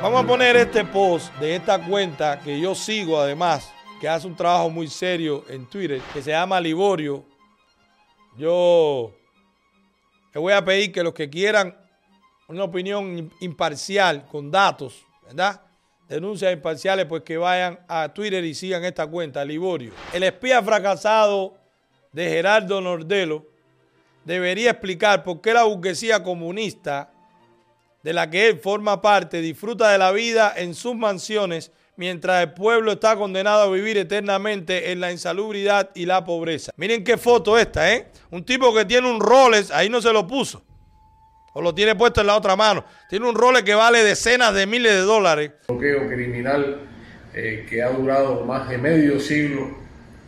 [0.00, 4.36] Vamos a poner este post de esta cuenta que yo sigo además, que hace un
[4.36, 7.24] trabajo muy serio en Twitter, que se llama Liborio.
[8.36, 9.12] Yo
[10.32, 11.76] le voy a pedir que los que quieran
[12.46, 15.62] una opinión imparcial, con datos, ¿verdad?
[16.08, 19.92] Denuncias imparciales, pues que vayan a Twitter y sigan esta cuenta, Liborio.
[20.12, 21.54] El espía fracasado
[22.12, 23.44] de Gerardo Nordelo
[24.24, 27.10] debería explicar por qué la burguesía comunista
[28.02, 32.52] de la que él forma parte disfruta de la vida en sus mansiones mientras el
[32.54, 36.72] pueblo está condenado a vivir eternamente en la insalubridad y la pobreza.
[36.76, 38.06] Miren qué foto esta, ¿eh?
[38.30, 40.62] Un tipo que tiene un Rolex, ahí no se lo puso.
[41.54, 42.84] O lo tiene puesto en la otra mano.
[43.10, 45.50] Tiene un Rolex que vale decenas de miles de dólares.
[45.66, 46.82] Bloqueo criminal
[47.34, 49.76] eh, que ha durado más de medio siglo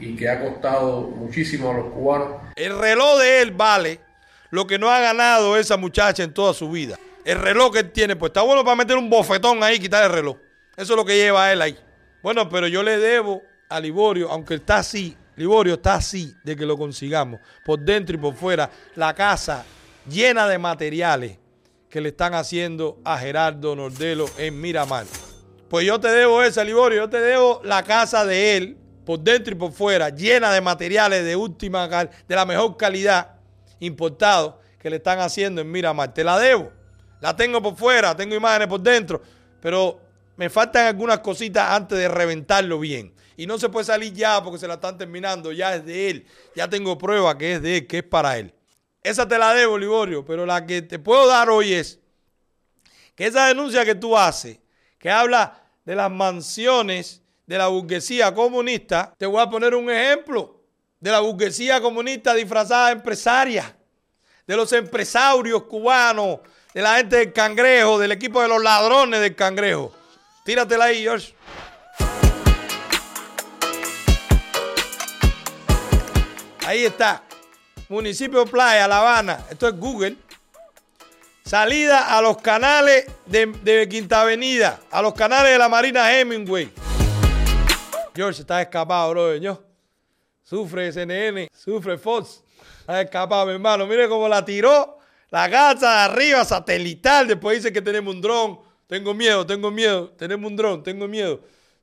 [0.00, 2.28] y que ha costado muchísimo a los cubanos.
[2.56, 4.00] El reloj de él vale
[4.50, 6.98] lo que no ha ganado esa muchacha en toda su vida.
[7.24, 10.04] El reloj que él tiene, pues está bueno para meter un bofetón ahí y quitar
[10.04, 10.36] el reloj.
[10.76, 11.78] Eso es lo que lleva él ahí.
[12.22, 16.66] Bueno, pero yo le debo a Liborio, aunque está así, Liborio está así de que
[16.66, 19.64] lo consigamos, por dentro y por fuera, la casa
[20.08, 21.38] llena de materiales
[21.88, 25.06] que le están haciendo a Gerardo Nordelo en Miramar.
[25.68, 29.54] Pues yo te debo esa, Liborio, yo te debo la casa de él, por dentro
[29.54, 33.36] y por fuera, llena de materiales de última, de la mejor calidad,
[33.80, 36.14] importados, que le están haciendo en Miramar.
[36.14, 36.72] Te la debo.
[37.20, 39.20] La tengo por fuera, tengo imágenes por dentro,
[39.60, 40.00] pero
[40.36, 43.12] me faltan algunas cositas antes de reventarlo bien.
[43.36, 46.26] Y no se puede salir ya porque se la están terminando, ya es de él.
[46.56, 48.52] Ya tengo prueba que es de él, que es para él.
[49.02, 52.00] Esa te la debo, Liborio, pero la que te puedo dar hoy es
[53.14, 54.60] que esa denuncia que tú haces,
[54.98, 60.60] que habla de las mansiones de la burguesía comunista, te voy a poner un ejemplo
[61.00, 63.76] de la burguesía comunista disfrazada empresaria,
[64.46, 66.40] de los empresarios cubanos,
[66.74, 69.92] de la gente del cangrejo, del equipo de los ladrones del cangrejo.
[70.44, 71.34] Tíratela ahí, George.
[76.66, 77.22] Ahí está.
[77.88, 79.44] Municipio Playa, La Habana.
[79.50, 80.16] Esto es Google.
[81.42, 86.70] Salida a los canales de, Quinta Avenida, a los canales de la Marina Hemingway.
[88.14, 89.64] George está escapado, bro.
[90.42, 92.42] Sufre CNN, sufre Fox.
[92.80, 93.86] Está escapado, mi hermano.
[93.86, 94.97] Mire cómo la tiró.
[95.30, 97.26] La casa de arriba, satelital.
[97.26, 98.60] Después dice que tenemos un dron.
[98.86, 100.10] Tengo miedo, tengo miedo.
[100.10, 101.40] Tenemos un dron, tengo miedo.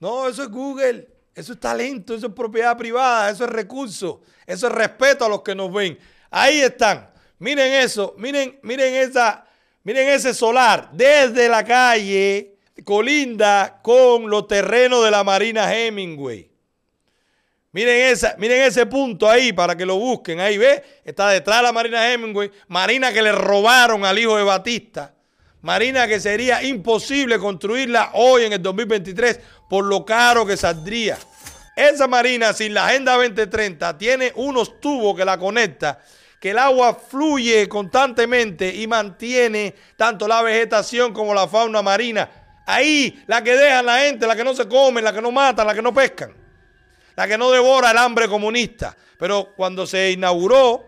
[0.00, 1.18] No, eso es Google.
[1.38, 5.42] Eso es talento, eso es propiedad privada, eso es recurso, eso es respeto a los
[5.42, 5.96] que nos ven.
[6.32, 7.08] Ahí están.
[7.38, 9.46] Miren eso, miren, miren esa,
[9.84, 16.47] miren ese solar desde la calle colinda con los terrenos de la Marina Hemingway.
[17.72, 20.40] Miren, esa, miren ese punto ahí para que lo busquen.
[20.40, 22.50] Ahí ve, está detrás de la Marina Hemingway.
[22.66, 25.14] Marina que le robaron al hijo de Batista.
[25.60, 31.18] Marina que sería imposible construirla hoy en el 2023 por lo caro que saldría.
[31.76, 36.00] Esa marina sin la Agenda 2030 tiene unos tubos que la conecta,
[36.40, 42.28] que el agua fluye constantemente y mantiene tanto la vegetación como la fauna marina.
[42.66, 45.66] Ahí la que dejan la gente, la que no se comen, la que no matan,
[45.66, 46.34] la que no pescan,
[47.18, 48.96] la que no devora el hambre comunista.
[49.18, 50.86] Pero cuando se inauguró,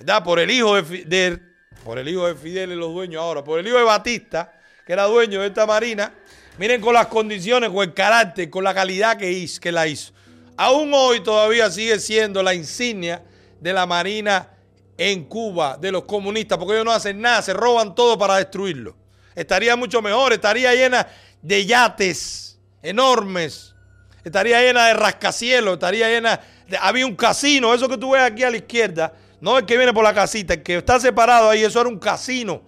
[0.00, 0.24] ¿verdad?
[0.24, 1.38] Por el hijo de,
[1.84, 4.52] por el hijo de Fidel y los dueños ahora, por el hijo de Batista,
[4.84, 6.12] que era dueño de esta marina,
[6.58, 10.12] miren con las condiciones, con el carácter, con la calidad que, hizo, que la hizo.
[10.56, 13.22] Aún hoy todavía sigue siendo la insignia
[13.60, 14.48] de la marina
[14.98, 18.96] en Cuba, de los comunistas, porque ellos no hacen nada, se roban todo para destruirlo.
[19.36, 21.06] Estaría mucho mejor, estaría llena
[21.42, 23.73] de yates enormes,
[24.24, 26.76] estaría llena de rascacielos, estaría llena de...
[26.78, 29.92] Había un casino, eso que tú ves aquí a la izquierda, no el que viene
[29.92, 32.62] por la casita, el que está separado ahí, eso era un casino.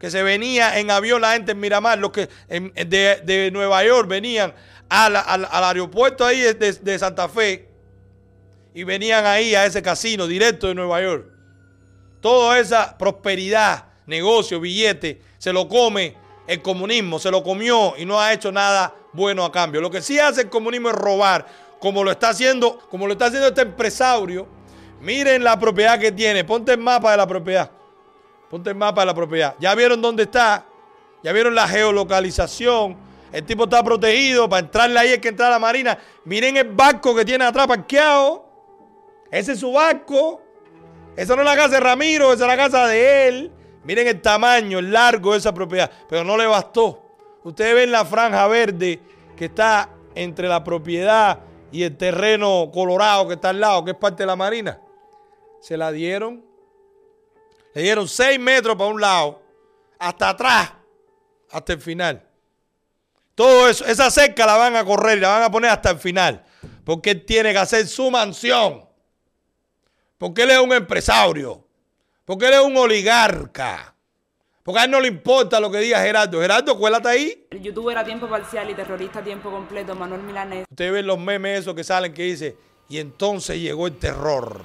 [0.00, 4.54] Que se venía en avión la gente en Miramar, los que de, Nueva York venían
[4.88, 5.16] al,
[5.50, 7.68] aeropuerto ahí de, Santa Fe
[8.74, 11.26] y venían ahí a ese casino directo de Nueva York.
[12.20, 16.14] Toda esa prosperidad, negocio, billete, se lo come
[16.46, 19.80] el comunismo, se lo comió y no ha hecho nada bueno a cambio.
[19.80, 21.46] Lo que sí hace el comunismo es robar,
[21.80, 24.58] como lo está haciendo, como lo está haciendo este empresario
[25.00, 26.44] Miren la propiedad que tiene.
[26.44, 27.70] Ponte el mapa de la propiedad.
[28.50, 29.54] Ponte el mapa de la propiedad.
[29.60, 30.64] Ya vieron dónde está.
[31.22, 32.96] Ya vieron la geolocalización.
[33.32, 34.48] El tipo está protegido.
[34.48, 35.98] Para entrarle ahí hay que entrar a la marina.
[36.24, 38.46] Miren el barco que tiene atrás parqueado.
[39.30, 40.42] Ese es su barco.
[41.16, 43.52] Esa no es la casa de Ramiro, esa es la casa de él.
[43.84, 45.90] Miren el tamaño, el largo de esa propiedad.
[46.08, 47.02] Pero no le bastó.
[47.48, 49.00] Ustedes ven la franja verde
[49.36, 51.40] que está entre la propiedad
[51.70, 54.80] y el terreno colorado que está al lado, que es parte de la marina
[55.60, 56.44] se la dieron.
[57.74, 59.42] Le dieron seis metros para un lado,
[59.98, 60.72] hasta atrás,
[61.50, 62.26] hasta el final.
[63.34, 66.44] Todo eso, esa cerca la van a correr la van a poner hasta el final.
[66.84, 68.88] Porque él tiene que hacer su mansión.
[70.16, 71.64] Porque él es un empresario.
[72.24, 73.94] Porque él es un oligarca.
[74.68, 76.42] Porque a él no le importa lo que diga Gerardo.
[76.42, 77.46] Gerardo, cuélate ahí.
[77.48, 80.66] El youtuber a tiempo parcial y terrorista a tiempo completo, Manuel Milanés.
[80.70, 82.54] Ustedes ven los memes esos que salen que dice,
[82.86, 84.60] y entonces llegó el terror.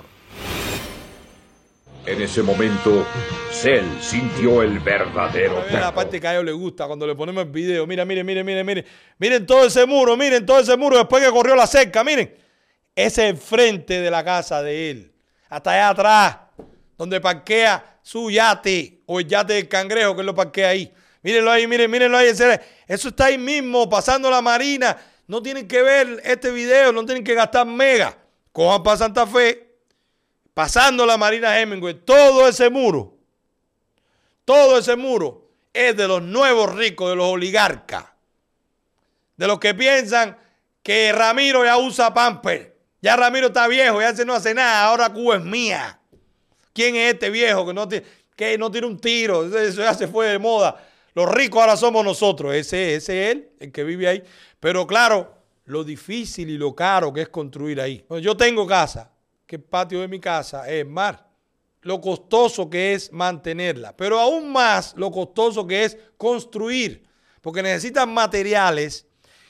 [2.05, 3.07] En ese momento,
[3.49, 5.93] Cell sintió el verdadero Mira la terror.
[5.93, 7.87] parte que a ellos les gusta cuando le ponemos el video.
[7.87, 8.85] Mira, miren, miren, miren, miren.
[9.17, 12.35] Miren todo ese muro, miren todo ese muro después que corrió la cerca, miren.
[12.93, 15.13] Ese es el frente de la casa de él.
[15.47, 16.37] Hasta allá atrás,
[16.97, 20.93] donde parquea su yate o el yate del cangrejo que él lo parquea ahí.
[21.23, 22.27] Mírenlo ahí, miren, mírenlo ahí.
[22.27, 24.95] Eso está ahí mismo, pasando la marina.
[25.25, 28.15] No tienen que ver este video, no tienen que gastar mega.
[28.51, 29.77] Cojan para Santa Fe,
[30.53, 33.13] pasando la marina Hemingway, todo ese muro
[34.45, 38.05] todo ese muro es de los nuevos ricos, de los oligarcas.
[39.37, 40.37] De los que piensan
[40.83, 42.77] que Ramiro ya usa pamper.
[43.01, 45.99] Ya Ramiro está viejo, ya se no hace nada, ahora Cuba es mía.
[46.73, 47.87] ¿Quién es este viejo que no,
[48.35, 49.45] que no tiene un tiro?
[49.45, 50.83] Eso ya se fue de moda.
[51.13, 52.53] Los ricos ahora somos nosotros.
[52.53, 54.23] Ese, ese es él, el que vive ahí.
[54.59, 55.35] Pero claro,
[55.65, 58.03] lo difícil y lo caro que es construir ahí.
[58.21, 59.11] Yo tengo casa,
[59.45, 61.33] que el patio de mi casa es mar
[61.83, 67.03] lo costoso que es mantenerla, pero aún más lo costoso que es construir,
[67.41, 69.05] porque necesitan materiales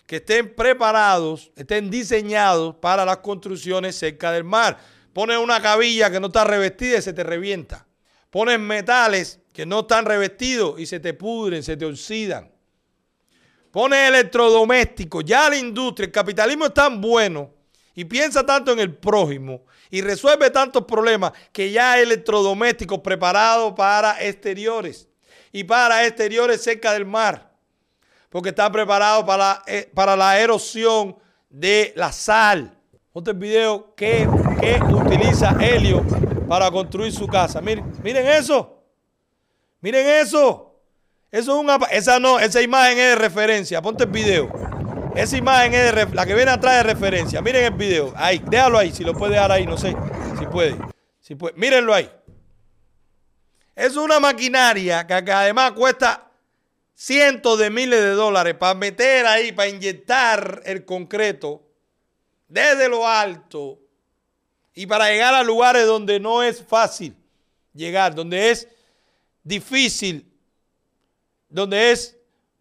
[0.05, 4.77] que estén preparados, estén diseñados para las construcciones cerca del mar.
[5.13, 7.85] Pones una cabilla que no está revestida y se te revienta.
[8.31, 12.51] Pones metales que no están revestidos y se te pudren, se te oxidan.
[13.71, 15.23] Pones electrodomésticos.
[15.23, 17.51] Ya la industria, el capitalismo es tan bueno
[17.93, 23.73] y piensa tanto en el prójimo y resuelve tantos problemas que ya hay electrodomésticos preparados
[23.73, 25.07] para exteriores
[25.51, 27.51] y para exteriores cerca del mar.
[28.29, 31.15] Porque están preparados para, eh, para la erosión
[31.49, 32.75] de la sal.
[33.15, 34.27] Otro video que,
[34.59, 36.03] que utiliza Helio
[36.47, 37.61] para construir su casa.
[37.61, 38.83] Miren, eso.
[39.81, 40.79] Miren eso.
[41.31, 43.83] Eso es una, esa no, esa imagen es de referencia.
[43.83, 44.51] Ponte el video.
[45.15, 47.39] Esa imagen es de la que viene atrás de referencia.
[47.39, 48.11] Miren el video.
[48.15, 49.95] Ahí, déjalo ahí, si lo puede dejar ahí, no sé.
[50.39, 50.75] Si puede.
[51.19, 51.53] Si puede.
[51.55, 52.09] Mírenlo ahí.
[53.75, 56.31] Es una maquinaria que, que además cuesta
[56.95, 61.61] cientos de miles de dólares para meter ahí, para inyectar el concreto
[62.53, 63.79] desde lo alto
[64.75, 67.15] y para llegar a lugares donde no es fácil
[67.73, 68.67] llegar, donde es
[69.43, 70.31] difícil,
[71.49, 72.15] donde es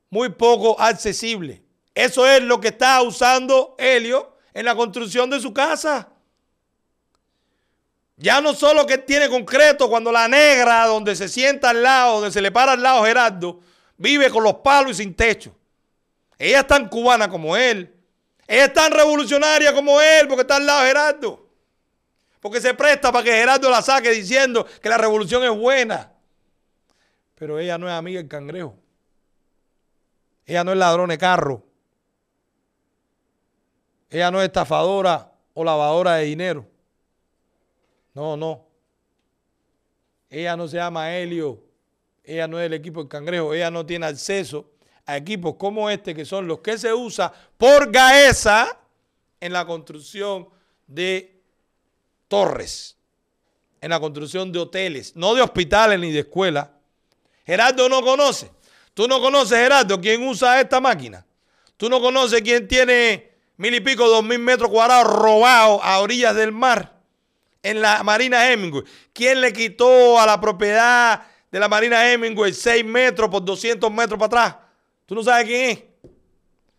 [0.08, 1.62] muy poco accesible.
[1.94, 6.08] Eso es lo que está usando Helio en la construcción de su casa.
[8.16, 12.30] Ya no solo que tiene concreto, cuando la negra, donde se sienta al lado, donde
[12.30, 13.60] se le para al lado Gerardo,
[13.98, 15.54] vive con los palos y sin techo.
[16.38, 18.01] Ella es tan cubana como él.
[18.46, 21.48] Ella es tan revolucionaria como él, porque está al lado de Gerardo.
[22.40, 26.12] Porque se presta para que Gerardo la saque diciendo que la revolución es buena.
[27.36, 28.76] Pero ella no es amiga del cangrejo.
[30.44, 31.64] Ella no es ladrón de carro.
[34.10, 36.66] Ella no es estafadora o lavadora de dinero.
[38.12, 38.66] No, no.
[40.28, 41.62] Ella no se llama Helio.
[42.24, 43.54] Ella no es del equipo del cangrejo.
[43.54, 44.71] Ella no tiene acceso
[45.06, 48.78] a equipos como este, que son los que se usa por Gaesa
[49.40, 50.48] en la construcción
[50.86, 51.40] de
[52.28, 52.96] torres,
[53.80, 56.68] en la construcción de hoteles, no de hospitales ni de escuelas.
[57.44, 58.50] Gerardo no conoce.
[58.94, 61.26] Tú no conoces, Gerardo, quién usa esta máquina.
[61.76, 66.34] Tú no conoces quién tiene mil y pico, dos mil metros cuadrados robados a orillas
[66.34, 66.92] del mar
[67.62, 68.84] en la Marina Hemingway.
[69.12, 74.18] ¿Quién le quitó a la propiedad de la Marina Hemingway 6 metros por 200 metros
[74.18, 74.61] para atrás?
[75.12, 75.84] ¿Tú no sabes quién es?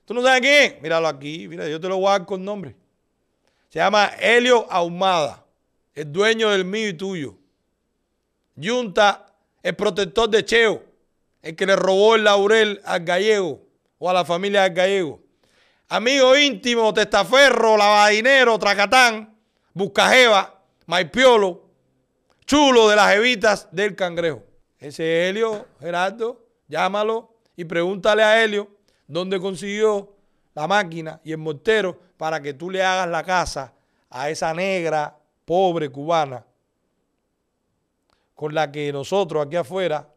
[0.06, 0.82] ¿Tú no sabes quién es?
[0.82, 2.76] Míralo aquí, mira, yo te lo voy a dar con nombre.
[3.70, 5.46] Se llama Helio Ahumada,
[5.94, 7.36] el dueño del mío y tuyo.
[8.56, 9.28] Yunta,
[9.62, 10.84] el protector de Cheo,
[11.44, 13.62] el que le robó el laurel al gallego
[14.00, 15.20] o a la familia del gallego.
[15.90, 19.38] Amigo íntimo, testaferro, lavadinero, tracatán,
[19.76, 21.70] buscajeva, maipiolo,
[22.48, 24.42] chulo de las evitas del cangrejo.
[24.80, 28.70] Ese Helio, Gerardo, llámalo y pregúntale a Helio
[29.08, 30.14] dónde consiguió
[30.54, 33.74] la máquina y el mortero para que tú le hagas la casa
[34.10, 36.46] a esa negra, pobre cubana,
[38.36, 40.08] con la que nosotros aquí afuera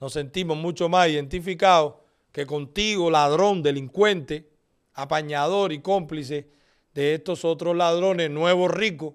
[0.00, 1.94] nos sentimos mucho más identificados
[2.32, 4.50] que contigo, ladrón, delincuente,
[4.94, 6.48] apañador y cómplice
[6.92, 9.14] de estos otros ladrones nuevos ricos,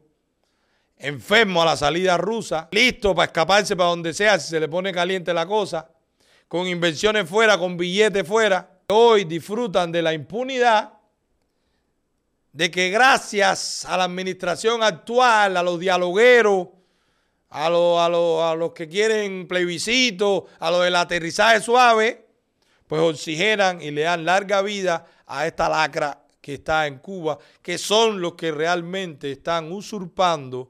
[0.97, 4.91] enfermo a la salida rusa, listo para escaparse para donde sea si se le pone
[4.91, 5.89] caliente la cosa,
[6.51, 8.69] con inversiones fuera, con billetes fuera.
[8.87, 10.91] hoy disfrutan de la impunidad
[12.51, 16.67] de que gracias a la administración actual, a los dialogueros,
[17.51, 22.27] a, a, los que quieren plebiscito, a los del aterrizaje suave,
[22.85, 27.77] pues oxigenan y le dan larga vida a esta lacra que está en Cuba, que
[27.77, 30.69] son los que realmente están usurpando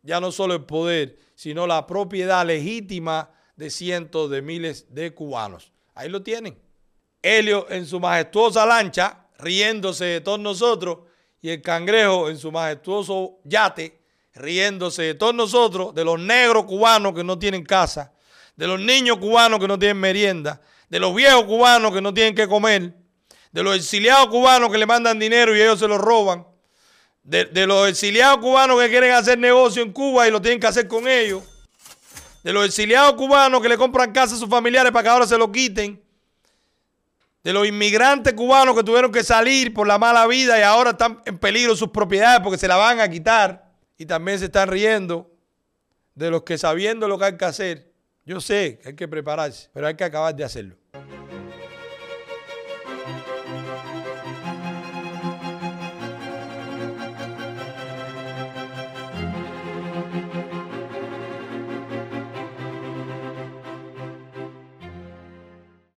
[0.00, 5.72] ya no solo el poder, sino la propiedad legítima de cientos de miles de cubanos.
[5.94, 6.56] Ahí lo tienen.
[7.20, 10.98] Helio en su majestuosa lancha, riéndose de todos nosotros,
[11.42, 14.00] y el cangrejo en su majestuoso yate,
[14.32, 18.12] riéndose de todos nosotros, de los negros cubanos que no tienen casa,
[18.54, 22.36] de los niños cubanos que no tienen merienda, de los viejos cubanos que no tienen
[22.36, 22.94] que comer,
[23.50, 26.46] de los exiliados cubanos que le mandan dinero y ellos se lo roban,
[27.24, 30.68] de, de los exiliados cubanos que quieren hacer negocio en Cuba y lo tienen que
[30.68, 31.42] hacer con ellos,
[32.42, 35.36] de los exiliados cubanos que le compran casa a sus familiares para que ahora se
[35.38, 36.02] lo quiten,
[37.42, 41.22] de los inmigrantes cubanos que tuvieron que salir por la mala vida y ahora están
[41.24, 43.72] en peligro sus propiedades porque se la van a quitar.
[43.96, 45.30] Y también se están riendo
[46.14, 47.92] de los que sabiendo lo que hay que hacer,
[48.24, 50.76] yo sé que hay que prepararse, pero hay que acabar de hacerlo.